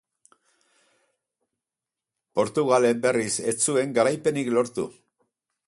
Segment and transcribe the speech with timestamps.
[2.39, 4.91] Portugalen, berriz, ez zuen garaipenik lortu.